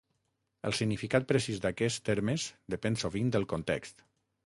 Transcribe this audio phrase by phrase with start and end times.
[0.69, 4.07] El significat precís d'aquests termes depèn sovint del context.